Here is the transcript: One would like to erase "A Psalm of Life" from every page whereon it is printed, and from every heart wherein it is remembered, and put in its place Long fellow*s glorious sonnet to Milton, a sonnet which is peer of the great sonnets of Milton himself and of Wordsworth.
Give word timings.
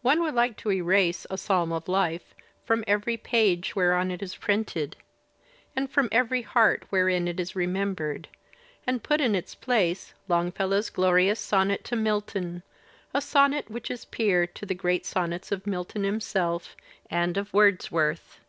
One 0.00 0.20
would 0.24 0.34
like 0.34 0.56
to 0.56 0.72
erase 0.72 1.24
"A 1.30 1.38
Psalm 1.38 1.70
of 1.70 1.86
Life" 1.86 2.34
from 2.66 2.82
every 2.88 3.16
page 3.16 3.76
whereon 3.76 4.10
it 4.10 4.20
is 4.20 4.34
printed, 4.34 4.96
and 5.76 5.88
from 5.88 6.08
every 6.10 6.42
heart 6.42 6.84
wherein 6.90 7.28
it 7.28 7.38
is 7.38 7.54
remembered, 7.54 8.26
and 8.88 9.04
put 9.04 9.20
in 9.20 9.36
its 9.36 9.54
place 9.54 10.14
Long 10.26 10.50
fellow*s 10.50 10.90
glorious 10.90 11.38
sonnet 11.38 11.84
to 11.84 11.94
Milton, 11.94 12.64
a 13.14 13.20
sonnet 13.20 13.70
which 13.70 13.88
is 13.88 14.04
peer 14.04 14.42
of 14.60 14.66
the 14.66 14.74
great 14.74 15.06
sonnets 15.06 15.52
of 15.52 15.64
Milton 15.64 16.02
himself 16.02 16.74
and 17.08 17.36
of 17.36 17.54
Wordsworth. 17.54 18.40